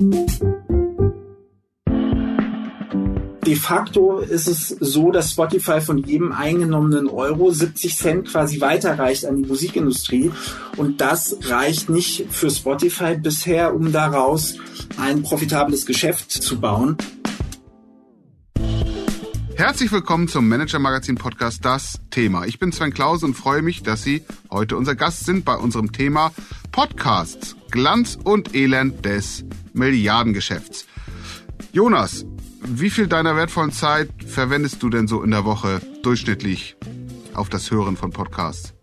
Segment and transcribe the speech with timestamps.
[0.00, 0.38] De
[3.56, 9.42] facto ist es so, dass Spotify von jedem eingenommenen Euro 70 Cent quasi weiterreicht an
[9.42, 10.30] die Musikindustrie.
[10.76, 14.58] Und das reicht nicht für Spotify bisher, um daraus
[14.98, 16.96] ein profitables Geschäft zu bauen.
[19.56, 22.46] Herzlich willkommen zum Manager Magazin Podcast Das Thema.
[22.46, 24.22] Ich bin Sven Klaus und freue mich, dass Sie
[24.52, 26.30] heute unser Gast sind bei unserem Thema
[26.78, 27.56] Podcasts.
[27.72, 30.86] Glanz und Elend des Milliardengeschäfts.
[31.72, 32.24] Jonas,
[32.62, 36.76] wie viel deiner wertvollen Zeit verwendest du denn so in der Woche durchschnittlich
[37.34, 38.74] auf das Hören von Podcasts?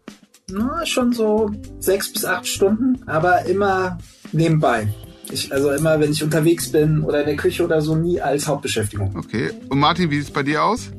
[0.51, 3.97] Na, schon so sechs bis acht Stunden, aber immer
[4.33, 4.89] nebenbei.
[5.31, 8.45] Ich, also immer, wenn ich unterwegs bin oder in der Küche oder so, nie als
[8.45, 9.15] Hauptbeschäftigung.
[9.15, 9.51] Okay.
[9.69, 10.91] Und Martin, wie sieht es bei dir aus?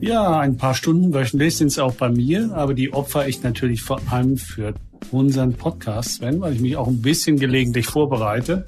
[0.00, 3.80] Ja, ein paar Stunden wöchentlich sind es auch bei mir, aber die opfer ich natürlich
[3.80, 4.74] vor allem für
[5.12, 8.64] unseren Podcast, Sven, weil ich mich auch ein bisschen gelegentlich vorbereite,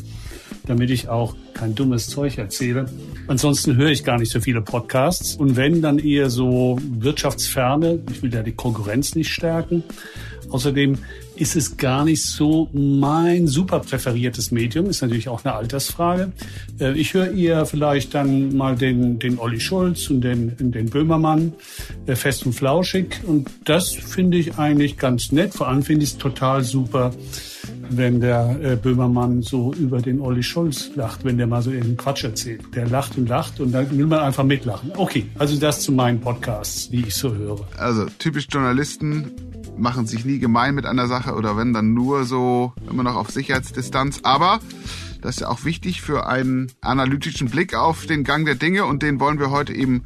[0.67, 2.87] damit ich auch kein dummes Zeug erzähle.
[3.29, 8.01] Ansonsten höre ich gar nicht so viele Podcasts und wenn, dann eher so wirtschaftsferne.
[8.11, 9.85] Ich will ja die Konkurrenz nicht stärken.
[10.51, 10.99] Außerdem
[11.43, 14.87] ist es gar nicht so mein super präferiertes Medium.
[14.87, 16.31] Ist natürlich auch eine Altersfrage.
[16.79, 21.53] Äh, ich höre eher vielleicht dann mal den, den Olli Schulz und den, den Böhmermann
[22.07, 23.21] äh, fest und flauschig.
[23.27, 25.53] Und das finde ich eigentlich ganz nett.
[25.53, 27.11] Vor allem finde ich es total super,
[27.91, 31.97] wenn der äh, Böhmermann so über den Olli Schulz lacht, wenn der mal so irgendeinen
[31.97, 32.61] Quatsch erzählt.
[32.77, 34.93] Der lacht und lacht und dann will man einfach mitlachen.
[34.97, 37.67] Okay, also das zu meinen Podcasts, die ich so höre.
[37.79, 39.33] Also typisch Journalisten
[39.77, 43.31] machen sich nie gemein mit einer Sache oder wenn dann nur so immer noch auf
[43.31, 44.21] Sicherheitsdistanz.
[44.23, 44.61] Aber
[45.21, 49.03] das ist ja auch wichtig für einen analytischen Blick auf den Gang der Dinge und
[49.03, 50.05] den wollen wir heute eben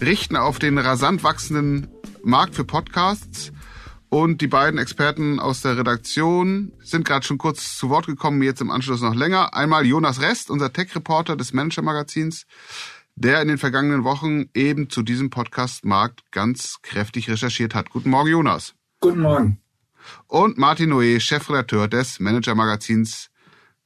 [0.00, 1.88] richten auf den rasant wachsenden
[2.22, 3.52] Markt für Podcasts.
[4.10, 8.62] Und die beiden Experten aus der Redaktion sind gerade schon kurz zu Wort gekommen, jetzt
[8.62, 9.54] im Anschluss noch länger.
[9.54, 12.46] Einmal Jonas Rest, unser Tech-Reporter des Manager-Magazins,
[13.16, 17.90] der in den vergangenen Wochen eben zu diesem Podcast-Markt ganz kräftig recherchiert hat.
[17.90, 18.77] Guten Morgen, Jonas.
[19.00, 19.60] Guten Morgen.
[20.26, 23.30] Und Martin Noé, Chefredakteur des Manager-Magazins.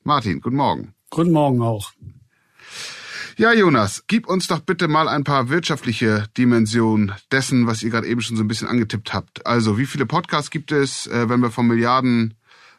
[0.05, 0.95] Martin, guten Morgen.
[1.11, 1.93] Guten Morgen auch.
[3.37, 8.07] Ja, Jonas, gib uns doch bitte mal ein paar wirtschaftliche Dimensionen dessen, was ihr gerade
[8.07, 9.47] eben schon so ein bisschen angetippt habt.
[9.47, 11.69] Also, wie viele Podcasts gibt es, äh, wenn wir vom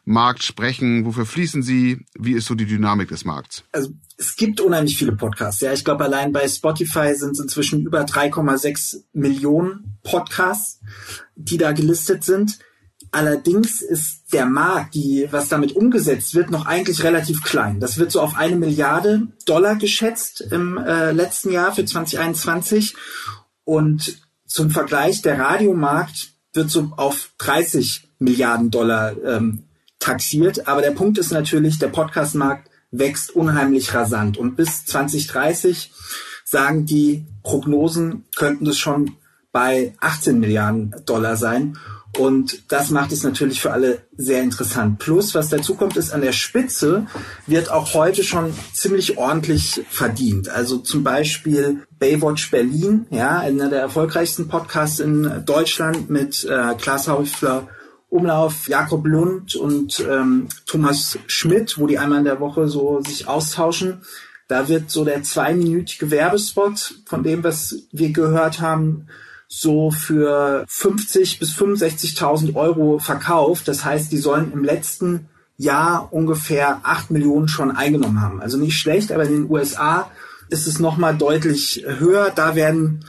[0.04, 1.04] Milliardenmarkt sprechen?
[1.04, 2.04] Wofür fließen sie?
[2.18, 3.64] Wie ist so die Dynamik des Markts?
[3.72, 5.60] Also, es gibt unheimlich viele Podcasts.
[5.60, 10.80] Ja, ich glaube, allein bei Spotify sind es inzwischen über 3,6 Millionen Podcasts,
[11.34, 12.58] die da gelistet sind.
[13.10, 17.78] Allerdings ist der Markt, die, was damit umgesetzt wird, noch eigentlich relativ klein.
[17.80, 22.96] Das wird so auf eine Milliarde Dollar geschätzt im äh, letzten Jahr für 2021.
[23.64, 29.64] Und zum Vergleich, der Radiomarkt wird so auf 30 Milliarden Dollar ähm,
[30.04, 30.68] taxiert.
[30.68, 34.36] Aber der Punkt ist natürlich, der Podcastmarkt wächst unheimlich rasant.
[34.36, 35.92] Und bis 2030
[36.44, 39.16] sagen die Prognosen, könnten es schon
[39.50, 41.78] bei 18 Milliarden Dollar sein.
[42.16, 45.00] Und das macht es natürlich für alle sehr interessant.
[45.00, 47.06] Plus, was dazu kommt, ist, an der Spitze
[47.48, 50.48] wird auch heute schon ziemlich ordentlich verdient.
[50.48, 57.08] Also zum Beispiel Baywatch Berlin, ja, einer der erfolgreichsten Podcasts in Deutschland mit äh, Klaas
[57.08, 57.66] Häufler
[58.14, 63.26] Umlauf, Jakob Lund und ähm, Thomas Schmidt, wo die einmal in der Woche so sich
[63.26, 64.02] austauschen.
[64.46, 69.08] Da wird so der zweiminütige Werbespot von dem, was wir gehört haben,
[69.48, 73.66] so für 50 bis 65.000 Euro verkauft.
[73.66, 78.40] Das heißt, die sollen im letzten Jahr ungefähr 8 Millionen schon eingenommen haben.
[78.40, 80.08] Also nicht schlecht, aber in den USA
[80.50, 82.30] ist es nochmal deutlich höher.
[82.32, 83.04] Da werden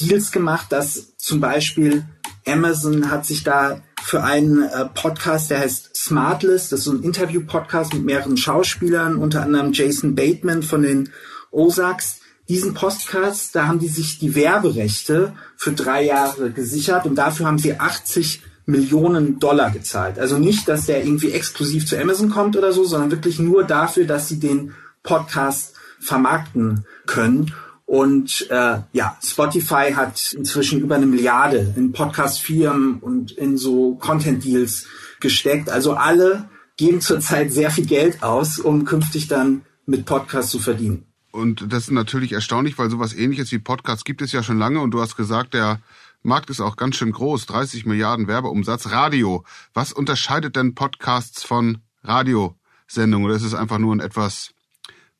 [0.00, 2.04] Deals gemacht, dass zum Beispiel
[2.46, 7.02] Amazon hat sich da für einen äh, Podcast, der heißt Smartlist, das ist so ein
[7.02, 11.08] Interview-Podcast mit mehreren Schauspielern, unter anderem Jason Bateman von den
[11.50, 17.46] Ozarks, diesen Podcast, da haben die sich die Werberechte für drei Jahre gesichert und dafür
[17.46, 20.18] haben sie 80 Millionen Dollar gezahlt.
[20.18, 24.04] Also nicht, dass der irgendwie exklusiv zu Amazon kommt oder so, sondern wirklich nur dafür,
[24.04, 27.54] dass sie den Podcast vermarkten können.
[27.86, 34.86] Und äh, ja, Spotify hat inzwischen über eine Milliarde in Podcast-Firmen und in so Content-Deals
[35.20, 35.68] gesteckt.
[35.68, 41.06] Also alle geben zurzeit sehr viel Geld aus, um künftig dann mit Podcasts zu verdienen.
[41.30, 44.80] Und das ist natürlich erstaunlich, weil sowas ähnliches wie Podcasts gibt es ja schon lange
[44.80, 45.80] und du hast gesagt, der
[46.22, 48.90] Markt ist auch ganz schön groß, 30 Milliarden Werbeumsatz.
[48.90, 49.44] Radio.
[49.74, 53.26] Was unterscheidet denn Podcasts von Radiosendungen?
[53.26, 54.53] Oder ist es einfach nur ein etwas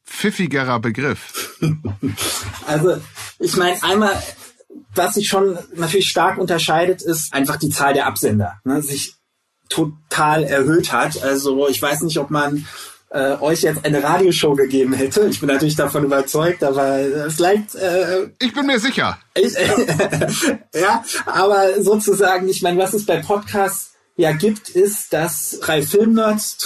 [0.05, 1.59] pfiffigerer Begriff?
[2.67, 3.01] also,
[3.39, 4.23] ich meine, einmal,
[4.95, 8.61] was sich schon natürlich stark unterscheidet, ist einfach die Zahl der Absender.
[8.65, 9.17] Ne, sich
[9.69, 11.23] total erhöht hat.
[11.23, 12.67] Also ich weiß nicht, ob man
[13.11, 15.27] äh, euch jetzt eine Radioshow gegeben hätte.
[15.27, 17.75] Ich bin natürlich davon überzeugt, aber vielleicht.
[17.75, 19.19] Äh, ich bin mir sicher.
[19.35, 19.55] Ich,
[20.75, 26.59] ja, aber sozusagen, ich meine, was es bei Podcasts ja gibt, ist, dass drei Filmnerds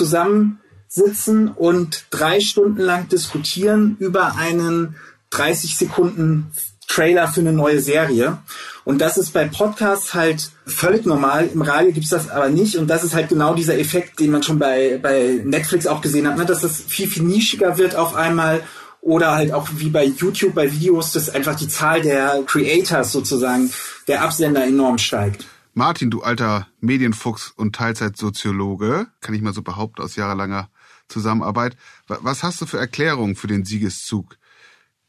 [0.89, 4.97] zusammensitzen und drei Stunden lang diskutieren über einen
[5.31, 6.51] 30 Sekunden
[6.89, 8.39] Trailer für eine neue Serie.
[8.85, 11.51] Und das ist bei Podcasts halt völlig normal.
[11.53, 12.77] Im Radio gibt's das aber nicht.
[12.77, 16.27] Und das ist halt genau dieser Effekt, den man schon bei, bei Netflix auch gesehen
[16.27, 16.47] hat, ne?
[16.47, 18.63] dass das viel, viel nischiger wird auf einmal.
[19.03, 23.71] Oder halt auch wie bei YouTube, bei Videos, dass einfach die Zahl der Creators sozusagen,
[24.09, 25.47] der Absender enorm steigt.
[25.75, 30.71] Martin, du alter Medienfuchs und Teilzeitsoziologe, kann ich mal so behaupten aus jahrelanger
[31.09, 31.77] Zusammenarbeit.
[32.07, 34.39] Was hast du für Erklärungen für den Siegeszug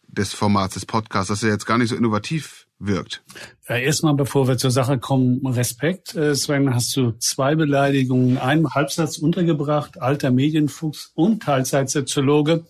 [0.08, 3.22] des Formats des Podcasts, dass er jetzt gar nicht so innovativ wirkt?
[3.68, 6.16] Ja, erstmal, bevor wir zur Sache kommen, Respekt.
[6.16, 12.66] Äh, Sven, hast du zwei Beleidigungen, einen Halbsatz untergebracht, alter Medienfuchs und Teilzeitsoziologe.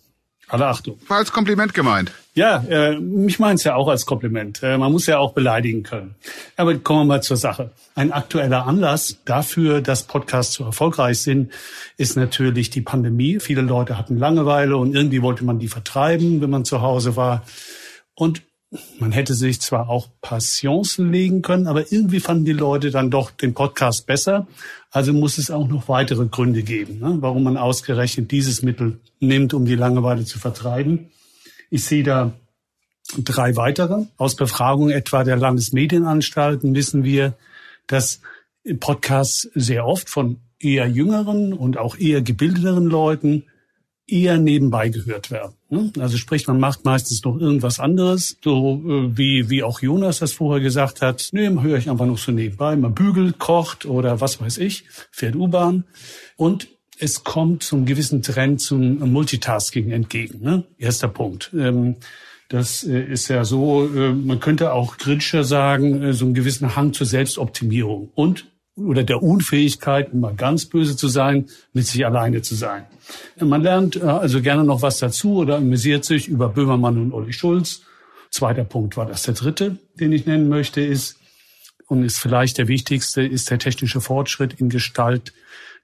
[0.49, 0.99] Alle Achtung.
[1.07, 2.11] War als Kompliment gemeint.
[2.33, 4.63] Ja, äh, mich meint's ja auch als Kompliment.
[4.63, 6.15] Äh, man muss ja auch beleidigen können.
[6.57, 7.71] Aber kommen wir mal zur Sache.
[7.93, 11.51] Ein aktueller Anlass dafür, dass Podcasts so erfolgreich sind,
[11.97, 13.39] ist natürlich die Pandemie.
[13.39, 17.43] Viele Leute hatten Langeweile und irgendwie wollte man die vertreiben, wenn man zu Hause war.
[18.15, 18.41] Und
[18.99, 23.31] man hätte sich zwar auch Passions legen können, aber irgendwie fanden die Leute dann doch
[23.31, 24.47] den Podcast besser.
[24.91, 29.53] Also muss es auch noch weitere Gründe geben, ne, warum man ausgerechnet dieses Mittel nimmt,
[29.53, 31.09] um die Langeweile zu vertreiben.
[31.71, 32.33] Ich sehe da
[33.17, 34.05] drei weitere.
[34.17, 37.33] Aus Befragungen etwa der Landesmedienanstalten wissen wir,
[37.87, 38.21] dass
[38.79, 43.45] Podcasts sehr oft von eher jüngeren und auch eher gebildeteren Leuten
[44.11, 45.53] eher nebenbei gehört werden.
[45.69, 45.91] Ne?
[45.99, 50.33] Also sprich, man macht meistens noch irgendwas anderes, so äh, wie, wie auch Jonas das
[50.33, 51.29] vorher gesagt hat.
[51.31, 52.75] Nee, höre ich einfach noch so nebenbei.
[52.75, 55.83] Man bügelt, kocht oder was weiß ich, fährt U-Bahn.
[56.35, 56.67] Und
[56.99, 60.41] es kommt zum gewissen Trend zum Multitasking entgegen.
[60.41, 60.63] Ne?
[60.77, 61.51] Erster Punkt.
[61.57, 61.95] Ähm,
[62.49, 66.93] das äh, ist ja so, äh, man könnte auch kritischer sagen, so einen gewissen Hang
[66.93, 68.47] zur Selbstoptimierung und
[68.79, 72.85] oder der Unfähigkeit, um mal ganz böse zu sein, mit sich alleine zu sein.
[73.39, 77.33] Man lernt äh, also gerne noch was dazu oder amüsiert sich über Böhmermann und Olli
[77.33, 77.81] Schulz.
[78.31, 79.23] Zweiter Punkt war das.
[79.23, 81.19] Der dritte, den ich nennen möchte, ist,
[81.87, 85.33] und ist vielleicht der wichtigste, ist der technische Fortschritt in Gestalt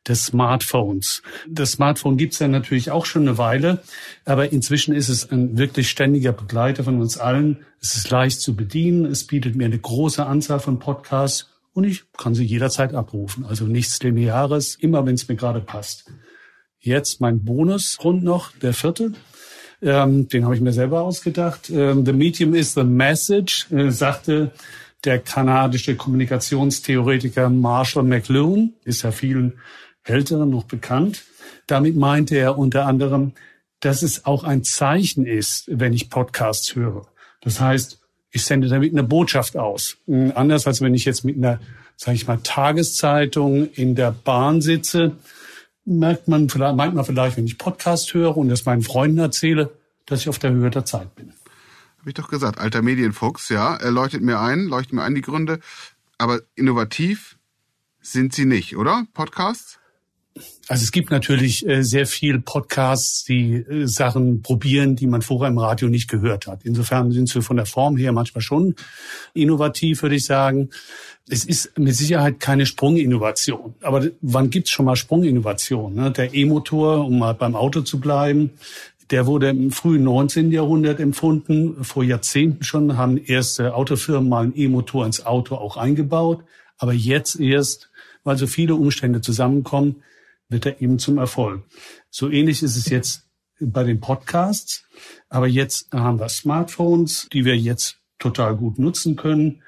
[0.08, 1.24] des Smartphones.
[1.48, 3.82] Das Smartphone gibt's ja natürlich auch schon eine Weile,
[4.24, 7.66] aber inzwischen ist es ein wirklich ständiger Begleiter von uns allen.
[7.82, 12.06] Es ist leicht zu bedienen, es bietet mir eine große Anzahl von Podcasts und ich
[12.18, 13.46] kann sie jederzeit abrufen.
[13.46, 16.06] Also nichts Lineares, immer wenn es mir gerade passt.
[16.80, 19.12] Jetzt mein Bonusgrund noch, der vierte.
[19.82, 21.70] Ähm, den habe ich mir selber ausgedacht.
[21.70, 24.52] Ähm, the medium is the message, äh, sagte
[25.04, 29.60] der kanadische Kommunikationstheoretiker Marshall McLuhan, ist ja vielen
[30.06, 31.24] Älteren noch bekannt.
[31.68, 33.34] Damit meinte er unter anderem,
[33.82, 37.08] dass es auch ein Zeichen ist, wenn ich Podcasts höre.
[37.42, 38.00] Das heißt,
[38.36, 39.98] ich sende damit eine Botschaft aus.
[40.08, 41.60] Hm, anders als wenn ich jetzt mit einer,
[41.96, 45.14] sage ich mal, Tageszeitung in der Bahn sitze,
[45.86, 49.72] merkt man vielleicht, meint man vielleicht, wenn ich Podcast höre und das meinen Freunden erzähle,
[50.06, 51.32] dass ich auf der Höhe der Zeit bin.
[52.00, 55.22] Habe ich doch gesagt, alter Medienfuchs, ja, er leuchtet mir ein, leuchtet mir ein die
[55.22, 55.60] Gründe,
[56.18, 57.38] aber innovativ
[58.02, 59.08] sind sie nicht, oder?
[59.14, 59.80] Podcasts?
[60.68, 65.48] Also es gibt natürlich äh, sehr viel Podcasts, die äh, Sachen probieren, die man vorher
[65.48, 66.62] im Radio nicht gehört hat.
[66.64, 68.76] Insofern sind sie von der Form her manchmal schon
[69.34, 70.72] innovativ, würde ich sagen.
[71.30, 73.76] Es ist mit Sicherheit keine Sprunginnovation.
[73.82, 75.94] Aber wann gibt's schon mal Sprunginnovation?
[75.94, 76.12] Ne?
[76.12, 78.52] Der E-Motor, um mal beim Auto zu bleiben,
[79.12, 80.52] der wurde im frühen 19.
[80.52, 81.84] Jahrhundert empfunden.
[81.84, 86.44] Vor Jahrzehnten schon haben erste Autofirmen mal einen E-Motor ins Auto auch eingebaut.
[86.78, 87.90] Aber jetzt erst,
[88.24, 90.04] weil so viele Umstände zusammenkommen,
[90.50, 91.64] wird er eben zum Erfolg.
[92.10, 93.26] So ähnlich ist es jetzt
[93.60, 94.84] bei den Podcasts.
[95.30, 99.62] Aber jetzt haben wir Smartphones, die wir jetzt total gut nutzen können.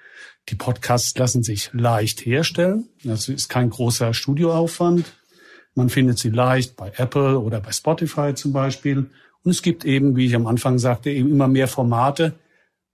[0.50, 2.88] Die Podcasts lassen sich leicht herstellen.
[3.04, 5.06] Das ist kein großer Studioaufwand.
[5.76, 9.10] Man findet sie leicht bei Apple oder bei Spotify zum Beispiel.
[9.44, 12.34] Und es gibt eben, wie ich am Anfang sagte, eben immer mehr Formate,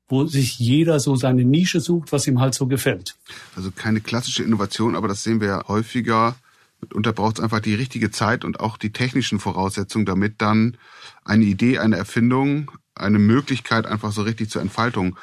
[0.08, 3.16] wo sich jeder so seine Nische sucht, was ihm halt so gefällt.
[3.56, 6.36] Also keine klassische Innovation, aber das sehen wir ja häufiger
[6.84, 10.78] Mitunter braucht es einfach die richtige Zeit und auch die technischen Voraussetzungen, damit dann
[11.24, 15.18] eine Idee, eine Erfindung, eine Möglichkeit einfach so richtig zur Entfaltung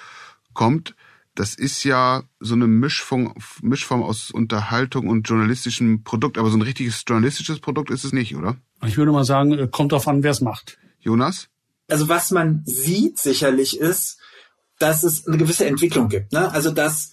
[0.54, 0.94] kommt.
[1.34, 6.62] Das ist ja so eine Mischform, Mischform aus Unterhaltung und journalistischem Produkt, aber so ein
[6.62, 8.56] richtiges journalistisches Produkt ist es nicht, oder?
[8.84, 10.78] Ich würde mal sagen, äh, kommt darauf an, wer es macht.
[10.98, 11.48] Jonas?
[11.88, 14.18] Also was man sieht sicherlich ist,
[14.78, 16.32] dass es eine gewisse Entwicklung gibt.
[16.32, 16.50] Ne?
[16.50, 17.12] Also dass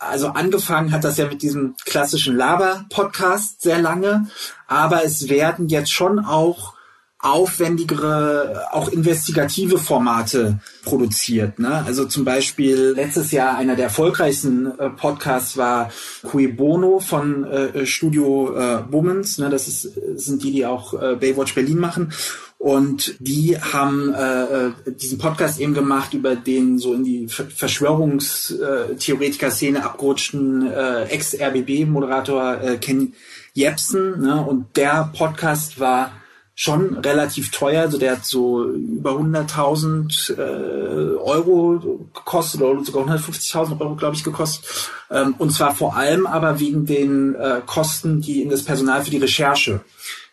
[0.00, 4.26] also angefangen hat das ja mit diesem klassischen Laber-Podcast sehr lange,
[4.66, 6.74] aber es werden jetzt schon auch
[7.22, 11.58] aufwendigere, auch investigative Formate produziert.
[11.58, 11.84] Ne?
[11.84, 15.90] Also zum Beispiel letztes Jahr einer der erfolgreichsten äh, Podcasts war
[16.22, 19.36] Cui Bono von äh, Studio äh, Womans.
[19.36, 19.50] Ne?
[19.50, 19.82] Das ist,
[20.16, 22.14] sind die, die auch äh, Baywatch Berlin machen.
[22.56, 29.84] Und die haben äh, äh diesen Podcast eben gemacht über den so in die Verschwörungstheoretiker-Szene
[29.84, 33.12] abgerutschten äh, Ex-RBB-Moderator äh, Ken
[33.54, 34.20] Jebsen.
[34.20, 34.42] Ne?
[34.42, 36.12] Und der Podcast war
[36.60, 37.80] schon relativ teuer.
[37.80, 44.22] Also der hat so über 100.000 äh, Euro gekostet oder sogar 150.000 Euro, glaube ich,
[44.22, 44.68] gekostet.
[45.10, 49.10] Ähm, und zwar vor allem aber wegen den äh, Kosten, die in das Personal für
[49.10, 49.80] die Recherche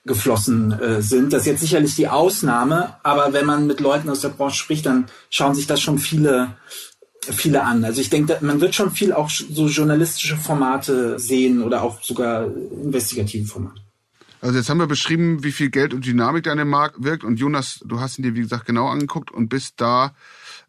[0.03, 1.31] geflossen äh, sind.
[1.31, 4.85] Das ist jetzt sicherlich die Ausnahme, aber wenn man mit Leuten aus der Branche spricht,
[4.85, 6.57] dann schauen sich das schon viele
[7.21, 7.85] viele an.
[7.85, 12.47] Also ich denke, man wird schon viel auch so journalistische Formate sehen oder auch sogar
[12.47, 13.86] investigative Formate.
[14.39, 17.23] Also jetzt haben wir beschrieben, wie viel Geld und Dynamik da in dem Markt wirkt.
[17.23, 20.13] Und Jonas, du hast ihn dir, wie gesagt, genau angeguckt und bist da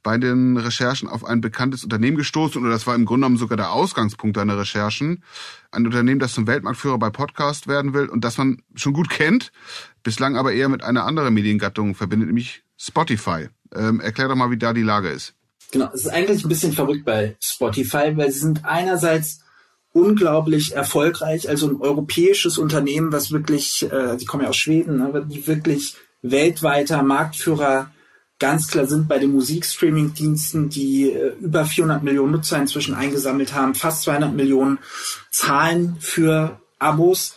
[0.03, 3.57] bei den Recherchen auf ein bekanntes Unternehmen gestoßen, oder das war im Grunde genommen sogar
[3.57, 5.23] der Ausgangspunkt deiner Recherchen.
[5.71, 9.53] Ein Unternehmen, das zum Weltmarktführer bei Podcast werden will und das man schon gut kennt,
[10.03, 13.49] bislang aber eher mit einer anderen Mediengattung verbindet, nämlich Spotify.
[13.75, 15.35] Ähm, erklär doch mal, wie da die Lage ist.
[15.73, 19.41] Genau, es ist eigentlich ein bisschen verrückt bei Spotify, weil sie sind einerseits
[19.93, 25.21] unglaublich erfolgreich, also ein europäisches Unternehmen, was wirklich, äh, die kommen ja aus Schweden, aber
[25.21, 27.91] die wirklich weltweiter Marktführer
[28.39, 33.75] ganz klar sind bei den Musikstreaming-Diensten, die äh, über 400 Millionen Nutzer inzwischen eingesammelt haben,
[33.75, 34.79] fast 200 Millionen
[35.31, 37.35] zahlen für Abos.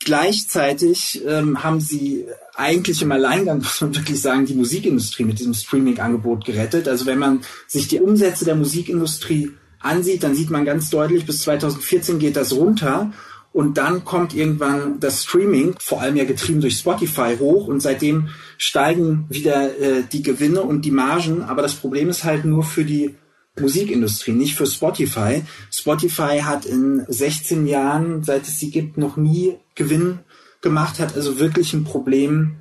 [0.00, 5.54] Gleichzeitig ähm, haben sie eigentlich im Alleingang, muss man wirklich sagen, die Musikindustrie mit diesem
[5.54, 6.88] Streaming-Angebot gerettet.
[6.88, 9.52] Also wenn man sich die Umsätze der Musikindustrie
[9.84, 13.12] ansieht, dann sieht man ganz deutlich, bis 2014 geht das runter.
[13.52, 18.30] Und dann kommt irgendwann das Streaming, vor allem ja getrieben durch Spotify, hoch und seitdem
[18.58, 21.42] steigen wieder äh, die Gewinne und die Margen.
[21.42, 23.14] Aber das Problem ist halt nur für die
[23.60, 25.42] Musikindustrie, nicht für Spotify.
[25.70, 30.18] Spotify hat in 16 Jahren, seit es sie gibt, noch nie Gewinn
[30.60, 32.56] gemacht, hat also wirklich ein Problem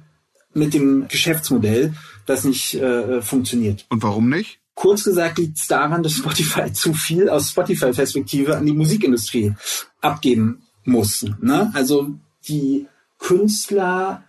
[0.53, 1.95] mit dem Geschäftsmodell,
[2.27, 3.87] das nicht äh, funktioniert.
[3.89, 4.59] Und warum nicht?
[4.75, 9.53] Kurz gesagt liegt es daran, dass Spotify zu viel aus Spotify-Perspektive an die Musikindustrie
[10.01, 11.25] abgeben muss.
[11.39, 11.71] Ne?
[11.73, 12.09] Also
[12.47, 12.87] die
[13.19, 14.23] Künstler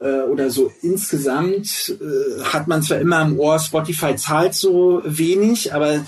[0.00, 5.74] äh, oder so insgesamt äh, hat man zwar immer im Ohr, Spotify zahlt so wenig,
[5.74, 6.04] aber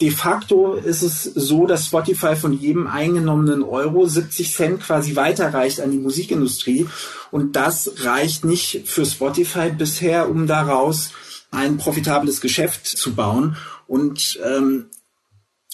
[0.00, 5.80] de facto ist es so, dass Spotify von jedem eingenommenen Euro 70 Cent quasi weiterreicht
[5.80, 6.86] an die Musikindustrie.
[7.30, 11.10] Und das reicht nicht für Spotify bisher, um daraus
[11.54, 13.56] ein profitables Geschäft zu bauen.
[13.86, 14.86] Und ähm,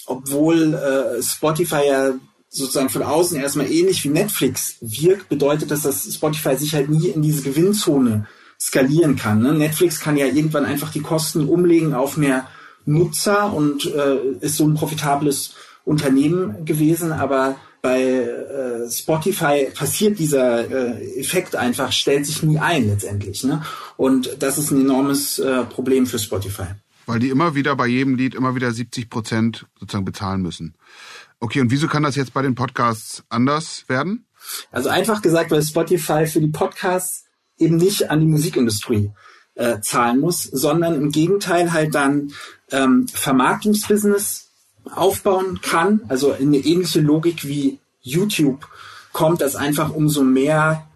[0.07, 2.13] obwohl äh, Spotify ja
[2.49, 7.09] sozusagen von außen erstmal ähnlich wie Netflix wirkt, bedeutet das, dass Spotify sich halt nie
[7.09, 8.27] in diese Gewinnzone
[8.61, 9.41] skalieren kann.
[9.41, 9.55] Ne?
[9.55, 12.49] Netflix kann ja irgendwann einfach die Kosten umlegen auf mehr
[12.85, 15.55] Nutzer und äh, ist so ein profitables
[15.91, 22.87] Unternehmen gewesen, aber bei äh, Spotify passiert dieser äh, Effekt einfach, stellt sich nie ein
[22.87, 23.43] letztendlich.
[23.43, 23.65] Ne?
[23.97, 26.69] Und das ist ein enormes äh, Problem für Spotify.
[27.07, 30.75] Weil die immer wieder bei jedem Lied immer wieder 70 Prozent sozusagen bezahlen müssen.
[31.41, 34.27] Okay, und wieso kann das jetzt bei den Podcasts anders werden?
[34.71, 37.25] Also einfach gesagt, weil Spotify für die Podcasts
[37.59, 39.11] eben nicht an die Musikindustrie
[39.57, 42.31] äh, zahlen muss, sondern im Gegenteil halt dann
[42.71, 44.50] ähm, Vermarktungsbusiness
[44.95, 48.67] aufbauen kann, also in eine ähnliche Logik wie YouTube
[49.13, 50.87] kommt, dass einfach umso mehr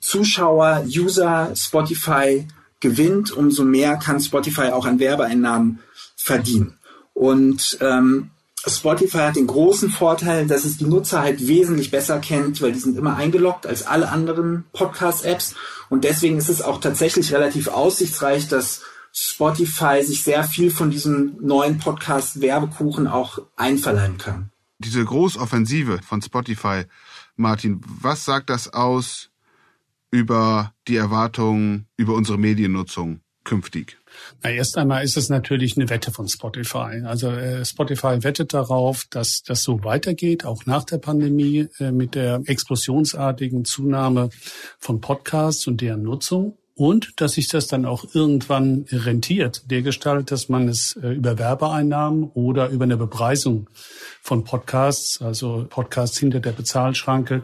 [0.00, 2.46] Zuschauer, User Spotify
[2.80, 5.80] gewinnt, umso mehr kann Spotify auch an Werbeeinnahmen
[6.16, 6.78] verdienen.
[7.14, 8.30] Und ähm,
[8.66, 12.78] Spotify hat den großen Vorteil, dass es die Nutzer halt wesentlich besser kennt, weil die
[12.78, 15.54] sind immer eingeloggt als alle anderen Podcast-Apps.
[15.88, 18.82] Und deswegen ist es auch tatsächlich relativ aussichtsreich, dass
[19.18, 24.50] Spotify sich sehr viel von diesem neuen Podcast Werbekuchen auch einverleiben kann.
[24.78, 26.82] Diese Großoffensive von Spotify,
[27.34, 29.30] Martin, was sagt das aus
[30.10, 33.96] über die Erwartungen über unsere Mediennutzung künftig?
[34.42, 37.02] Na, erst einmal ist es natürlich eine Wette von Spotify.
[37.06, 42.14] Also äh, Spotify wettet darauf, dass das so weitergeht, auch nach der Pandemie, äh, mit
[42.14, 44.28] der explosionsartigen Zunahme
[44.78, 50.50] von Podcasts und deren Nutzung und dass sich das dann auch irgendwann rentiert, dergestalt, dass
[50.50, 53.68] man es äh, über Werbeeinnahmen oder über eine Bepreisung
[54.20, 57.42] von Podcasts, also Podcasts hinter der Bezahlschranke,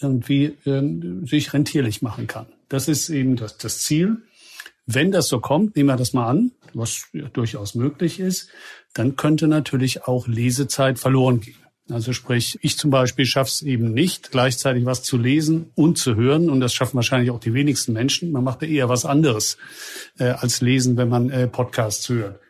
[0.00, 2.46] irgendwie äh, sich rentierlich machen kann.
[2.68, 4.22] Das ist eben das, das Ziel.
[4.86, 8.48] Wenn das so kommt, nehmen wir das mal an, was durchaus möglich ist,
[8.92, 11.63] dann könnte natürlich auch Lesezeit verloren gehen.
[11.90, 16.16] Also sprich, ich zum Beispiel schaffe es eben nicht, gleichzeitig was zu lesen und zu
[16.16, 16.48] hören.
[16.48, 18.32] Und das schaffen wahrscheinlich auch die wenigsten Menschen.
[18.32, 19.58] Man macht ja eher was anderes
[20.18, 22.40] äh, als lesen, wenn man äh, Podcasts hört.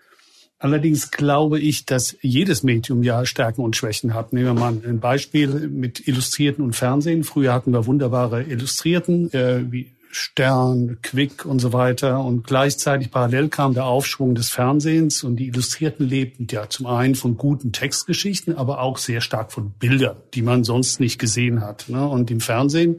[0.60, 4.32] Allerdings glaube ich, dass jedes Medium ja Stärken und Schwächen hat.
[4.32, 7.24] Nehmen wir mal ein Beispiel mit Illustrierten und Fernsehen.
[7.24, 12.20] Früher hatten wir wunderbare Illustrierten, äh, wie Stern, Quick und so weiter.
[12.20, 17.16] Und gleichzeitig parallel kam der Aufschwung des Fernsehens und die Illustrierten lebten ja zum einen
[17.16, 21.88] von guten Textgeschichten, aber auch sehr stark von Bildern, die man sonst nicht gesehen hat.
[21.88, 22.06] Ne?
[22.06, 22.98] Und im Fernsehen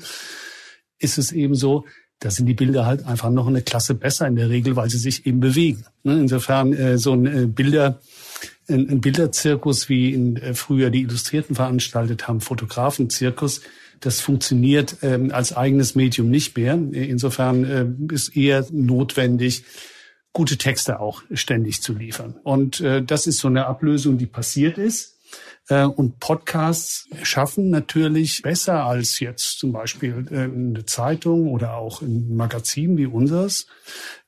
[1.00, 1.86] ist es eben so,
[2.20, 4.98] da sind die Bilder halt einfach noch eine Klasse besser in der Regel, weil sie
[4.98, 5.86] sich eben bewegen.
[6.04, 6.20] Ne?
[6.20, 8.02] Insofern äh, so ein äh, Bilder,
[8.68, 13.62] ein, Bilderzirkus, wie in, äh, früher die Illustrierten veranstaltet haben, Fotografenzirkus,
[14.00, 16.74] das funktioniert ähm, als eigenes Medium nicht mehr.
[16.74, 19.64] Insofern äh, ist eher notwendig,
[20.34, 22.36] gute Texte auch ständig zu liefern.
[22.44, 25.16] Und äh, das ist so eine Ablösung, die passiert ist.
[25.70, 32.02] Äh, und Podcasts schaffen natürlich besser als jetzt zum Beispiel äh, eine Zeitung oder auch
[32.02, 33.68] ein Magazin wie unseres,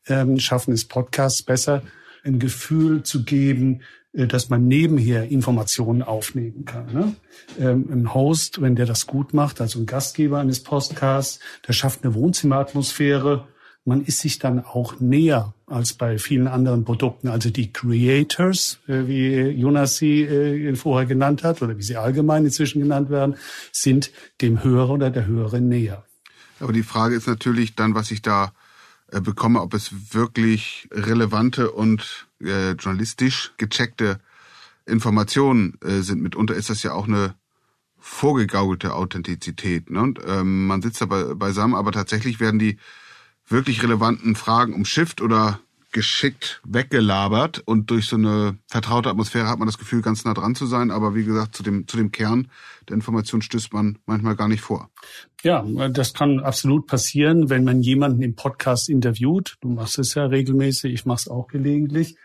[0.07, 1.83] ähm, schaffen es Podcasts besser,
[2.23, 3.81] ein Gefühl zu geben,
[4.25, 6.91] dass man nebenher Informationen aufnehmen kann.
[6.91, 7.15] Ne?
[7.59, 12.03] Ähm, ein Host, wenn der das gut macht, also ein Gastgeber eines Podcasts, der schafft
[12.03, 13.47] eine Wohnzimmeratmosphäre.
[13.85, 17.27] Man ist sich dann auch näher als bei vielen anderen Produkten.
[17.27, 22.43] Also die Creators, äh, wie Jonas sie äh, vorher genannt hat oder wie sie allgemein
[22.45, 23.35] inzwischen genannt werden,
[23.71, 26.03] sind dem Hörer oder der Hörerin näher.
[26.59, 28.51] Aber die Frage ist natürlich dann, was ich da
[29.11, 34.19] äh, bekomme, ob es wirklich relevante und äh, journalistisch gecheckte
[34.85, 36.21] Informationen äh, sind.
[36.21, 37.35] Mitunter ist das ja auch eine
[37.99, 39.89] vorgegaukelte Authentizität.
[39.89, 40.01] Ne?
[40.01, 42.77] Und, ähm, man sitzt da beisammen, aber tatsächlich werden die
[43.47, 45.59] wirklich relevanten Fragen umschifft oder
[45.91, 50.53] geschickt weggelabert und durch so eine vertraute Atmosphäre hat man das Gefühl, ganz nah dran
[50.53, 50.91] zu sein.
[50.91, 52.49] Aber wie gesagt, zu dem, zu dem Kern
[52.87, 54.89] der Information stößt man manchmal gar nicht vor.
[55.43, 59.57] Ja, das kann absolut passieren, wenn man jemanden im Podcast interviewt.
[59.61, 62.17] Du machst es ja regelmäßig, ich mache es auch gelegentlich.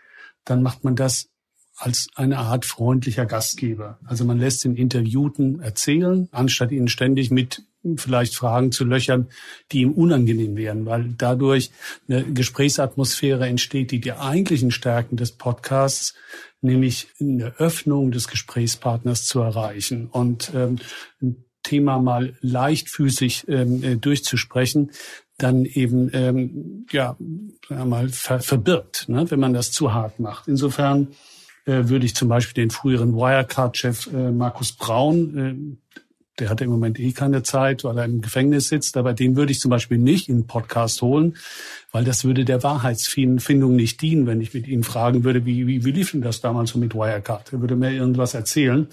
[0.45, 1.29] Dann macht man das
[1.75, 3.99] als eine Art freundlicher Gastgeber.
[4.05, 7.63] Also man lässt den Interviewten erzählen, anstatt ihnen ständig mit
[7.97, 9.27] vielleicht Fragen zu löchern,
[9.71, 11.71] die ihm unangenehm wären, weil dadurch
[12.07, 16.13] eine Gesprächsatmosphäre entsteht, die die eigentlichen Stärken des Podcasts,
[16.61, 20.77] nämlich eine Öffnung des Gesprächspartners zu erreichen und ähm,
[21.21, 24.91] ein Thema mal leichtfüßig ähm, äh, durchzusprechen,
[25.43, 27.17] dann eben ähm, ja
[27.69, 30.47] mal ver verbirgt, ne, wenn man das zu hart macht.
[30.47, 31.09] Insofern
[31.65, 35.99] äh, würde ich zum Beispiel den früheren Wirecard-Chef äh, Markus Braun, äh,
[36.39, 39.51] der hat im Moment eh keine Zeit, weil er im Gefängnis sitzt, aber den würde
[39.51, 41.35] ich zum Beispiel nicht in den Podcast holen,
[41.91, 45.85] weil das würde der Wahrheitsfindung nicht dienen, wenn ich mit ihm fragen würde, wie, wie,
[45.85, 47.53] wie lief denn das damals so mit Wirecard?
[47.53, 48.87] Er würde mir irgendwas erzählen.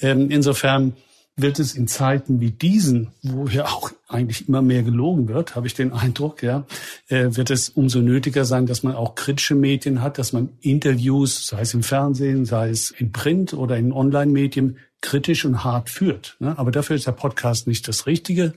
[0.00, 0.94] Ähm, insofern
[1.42, 5.66] wird es in Zeiten wie diesen, wo ja auch eigentlich immer mehr gelogen wird, habe
[5.66, 6.64] ich den Eindruck, ja,
[7.08, 11.46] äh, wird es umso nötiger sein, dass man auch kritische Medien hat, dass man Interviews,
[11.46, 16.36] sei es im Fernsehen, sei es in Print oder in Online-Medien, kritisch und hart führt.
[16.40, 16.58] Ne?
[16.58, 18.52] Aber dafür ist der Podcast nicht das Richtige.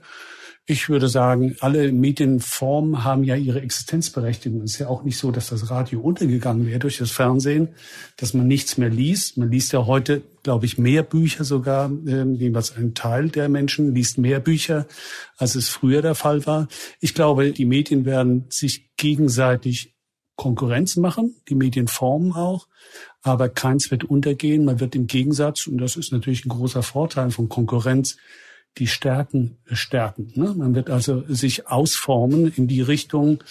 [0.66, 4.62] Ich würde sagen, alle Medienformen haben ja ihre Existenzberechtigung.
[4.62, 7.68] Es ist ja auch nicht so, dass das Radio untergegangen wäre durch das Fernsehen,
[8.16, 9.38] dass man nichts mehr liest.
[9.38, 13.94] Man liest ja heute, glaube ich, mehr Bücher sogar, äh, jedenfalls ein Teil der Menschen
[13.94, 14.88] liest mehr Bücher,
[15.36, 16.70] als es früher der Fall war.
[17.02, 19.94] Ich glaube, die Medien werden sich gegenseitig
[20.38, 22.70] Konkurrenz machen, die Medienformen auch,
[23.22, 24.64] aber keins wird untergehen.
[24.64, 28.16] Man wird im Gegensatz, und das ist natürlich ein großer Vorteil von Konkurrenz,
[28.78, 30.32] die Stärken stärken.
[30.36, 30.54] Ne?
[30.56, 33.44] Man wird also sich ausformen in die Richtung,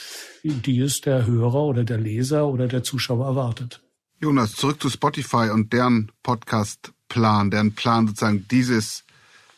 [0.42, 3.80] die es der Hörer oder der Leser oder der Zuschauer erwartet.
[4.20, 9.04] Jonas, zurück zu Spotify und deren Podcast-Plan, deren Plan sozusagen dieses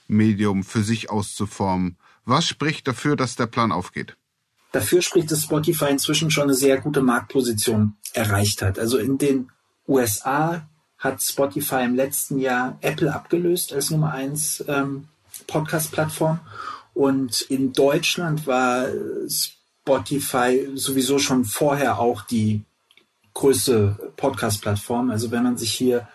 [0.09, 1.96] Medium für sich auszuformen.
[2.24, 4.16] Was spricht dafür, dass der Plan aufgeht?
[4.72, 8.79] Dafür spricht, dass Spotify inzwischen schon eine sehr gute Marktposition erreicht hat.
[8.79, 9.50] Also in den
[9.87, 15.09] USA hat Spotify im letzten Jahr Apple abgelöst als Nummer eins ähm,
[15.46, 16.40] Podcast-Plattform.
[16.94, 18.87] Und in Deutschland war
[19.28, 22.62] Spotify sowieso schon vorher auch die
[23.35, 25.11] größte Podcast-Plattform.
[25.11, 26.09] Also wenn man sich hier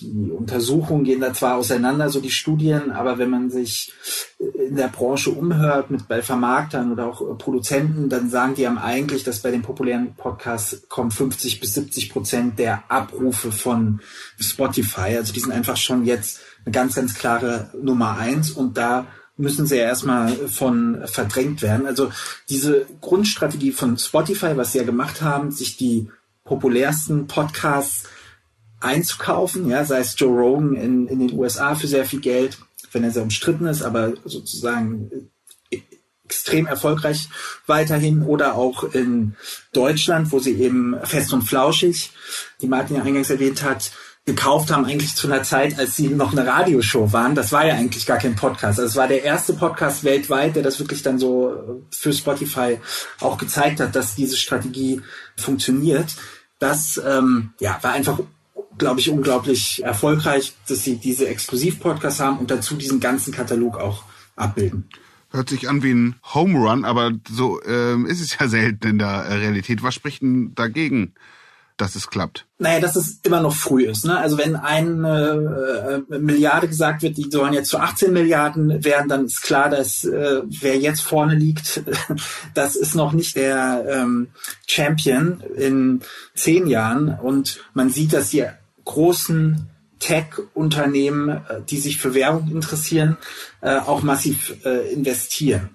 [0.00, 3.92] die Untersuchungen gehen da zwar auseinander, so die Studien, aber wenn man sich
[4.38, 9.22] in der Branche umhört mit bei Vermarktern oder auch Produzenten, dann sagen die haben eigentlich,
[9.22, 14.00] dass bei den populären Podcasts kommen 50 bis 70 Prozent der Abrufe von
[14.40, 15.16] Spotify.
[15.16, 19.66] Also die sind einfach schon jetzt eine ganz, ganz klare Nummer eins und da müssen
[19.66, 21.86] sie ja erstmal von verdrängt werden.
[21.86, 22.12] Also
[22.48, 26.08] diese Grundstrategie von Spotify, was sie ja gemacht haben, sich die
[26.44, 28.04] populärsten Podcasts
[28.80, 32.58] einzukaufen, ja, sei es Joe Rogan in, in den USA für sehr viel Geld,
[32.92, 35.30] wenn er sehr umstritten ist, aber sozusagen
[36.24, 37.28] extrem erfolgreich
[37.66, 39.36] weiterhin oder auch in
[39.72, 42.10] Deutschland, wo sie eben fest und flauschig,
[42.60, 43.92] die Martin ja eingangs erwähnt hat,
[44.24, 47.34] gekauft haben, eigentlich zu einer Zeit, als sie noch eine Radioshow waren.
[47.34, 48.78] Das war ja eigentlich gar kein Podcast.
[48.78, 52.78] Also es war der erste Podcast weltweit, der das wirklich dann so für Spotify
[53.20, 55.00] auch gezeigt hat, dass diese Strategie
[55.36, 56.14] funktioniert.
[56.60, 58.20] Das ähm, ja, war einfach
[58.78, 64.04] glaube ich, unglaublich erfolgreich, dass sie diese Exklusiv-Podcasts haben und dazu diesen ganzen Katalog auch
[64.36, 64.88] abbilden.
[65.30, 68.98] Hört sich an wie ein Home Run, aber so ähm, ist es ja selten in
[68.98, 69.82] der Realität.
[69.82, 71.14] Was spricht denn dagegen,
[71.76, 72.46] dass es klappt?
[72.58, 74.04] Naja, dass es immer noch früh ist.
[74.04, 74.16] Ne?
[74.16, 79.26] Also wenn eine äh, Milliarde gesagt wird, die sollen jetzt zu 18 Milliarden werden, dann
[79.26, 81.82] ist klar, dass äh, wer jetzt vorne liegt,
[82.54, 84.28] das ist noch nicht der ähm,
[84.66, 86.00] Champion in
[86.34, 87.18] zehn Jahren.
[87.18, 88.46] Und man sieht, dass die
[88.84, 93.16] großen Tech-Unternehmen, äh, die sich für Werbung interessieren,
[93.60, 95.70] äh, auch massiv äh, investieren.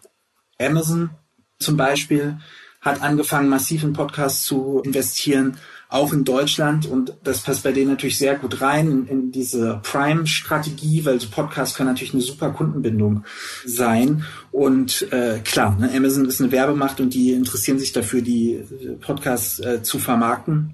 [0.59, 1.11] Amazon
[1.59, 2.37] zum Beispiel
[2.81, 5.57] hat angefangen, massiv in Podcasts zu investieren,
[5.89, 6.85] auch in Deutschland.
[6.85, 11.29] Und das passt bei denen natürlich sehr gut rein in, in diese Prime-Strategie, weil so
[11.29, 13.23] Podcasts können natürlich eine super Kundenbindung
[13.65, 14.23] sein.
[14.51, 18.63] Und äh, klar, ne, Amazon ist eine Werbemacht und die interessieren sich dafür, die
[19.01, 20.73] Podcasts äh, zu vermarkten.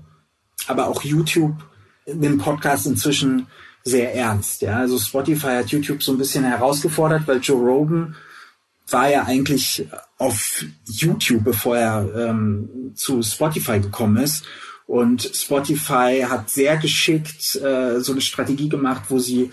[0.68, 1.56] Aber auch YouTube
[2.08, 3.48] den Podcast inzwischen
[3.84, 4.62] sehr ernst.
[4.62, 8.16] Ja, also Spotify hat YouTube so ein bisschen herausgefordert, weil Joe Rogan
[8.90, 14.46] war ja eigentlich auf YouTube, bevor er ähm, zu Spotify gekommen ist.
[14.86, 19.52] Und Spotify hat sehr geschickt äh, so eine Strategie gemacht, wo sie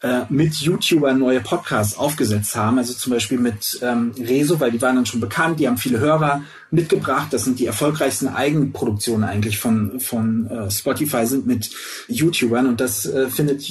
[0.00, 2.78] äh, mit YouTubern neue Podcasts aufgesetzt haben.
[2.78, 5.98] Also zum Beispiel mit ähm, Rezo, weil die waren dann schon bekannt, die haben viele
[5.98, 7.32] Hörer mitgebracht.
[7.32, 11.70] Das sind die erfolgreichsten Eigenproduktionen eigentlich von, von äh, Spotify, sind mit
[12.06, 13.64] YouTubern und das äh, findet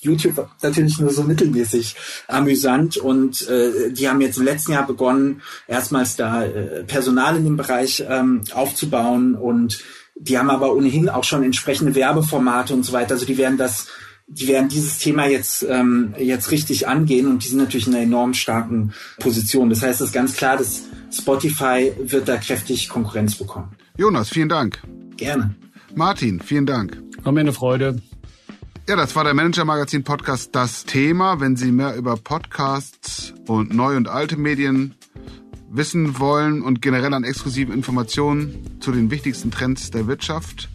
[0.00, 1.96] YouTube natürlich nur so mittelmäßig
[2.28, 7.44] amüsant und äh, die haben jetzt im letzten Jahr begonnen, erstmals da äh, Personal in
[7.44, 9.82] dem Bereich ähm, aufzubauen und
[10.18, 13.14] die haben aber ohnehin auch schon entsprechende Werbeformate und so weiter.
[13.14, 13.88] Also die werden das
[14.28, 18.02] die werden dieses Thema jetzt, ähm, jetzt richtig angehen und die sind natürlich in einer
[18.02, 19.70] enorm starken Position.
[19.70, 23.76] Das heißt, es ist ganz klar, dass Spotify wird da kräftig Konkurrenz bekommen.
[23.96, 24.82] Jonas, vielen Dank.
[25.16, 25.54] Gerne.
[25.94, 27.00] Martin, vielen Dank.
[27.22, 28.02] War mir eine Freude.
[28.88, 31.40] Ja, das war der Manager Magazin Podcast Das Thema.
[31.40, 34.94] Wenn Sie mehr über Podcasts und neue und alte Medien
[35.76, 40.68] wissen wollen und generell an exklusiven Informationen zu den wichtigsten Trends der Wirtschaft,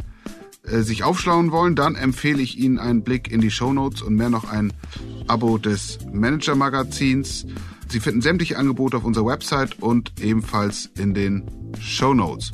[0.64, 4.16] äh, sich aufschlauen wollen, dann empfehle ich Ihnen einen Blick in die Show Notes und
[4.16, 4.74] mehr noch ein
[5.28, 7.46] Abo des Manager Magazins.
[7.90, 11.44] Sie finden sämtliche Angebote auf unserer Website und ebenfalls in den
[11.80, 12.52] Show Notes.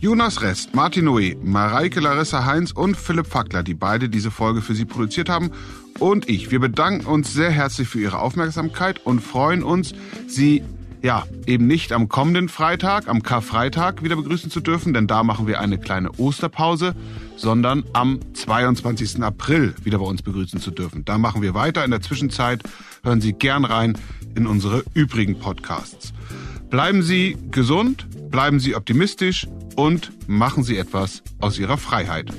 [0.00, 4.74] Jonas Rest, Martin Nui, Mareike Larissa Heinz und Philipp Fackler, die beide diese Folge für
[4.74, 5.52] Sie produziert haben.
[6.00, 9.94] Und ich, wir bedanken uns sehr herzlich für Ihre Aufmerksamkeit und freuen uns,
[10.26, 10.64] Sie
[11.02, 15.46] ja, eben nicht am kommenden Freitag, am Karfreitag wieder begrüßen zu dürfen, denn da machen
[15.46, 16.94] wir eine kleine Osterpause,
[17.36, 19.22] sondern am 22.
[19.22, 21.04] April wieder bei uns begrüßen zu dürfen.
[21.04, 21.84] Da machen wir weiter.
[21.84, 22.62] In der Zwischenzeit
[23.02, 23.98] hören Sie gern rein
[24.36, 26.12] in unsere übrigen Podcasts.
[26.70, 32.32] Bleiben Sie gesund, bleiben Sie optimistisch und machen Sie etwas aus Ihrer Freiheit.